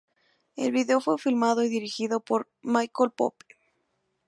El 0.55 0.71
video 0.71 0.99
fue 0.99 1.19
filmado 1.19 1.63
y 1.63 1.69
dirigido 1.69 2.21
por 2.21 2.49
Michael 2.63 3.11
Pope. 3.11 3.45